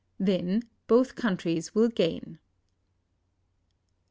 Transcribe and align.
Then 0.19 0.63
both 0.87 1.13
countries 1.13 1.75
will 1.75 1.89
gain. 1.89 2.39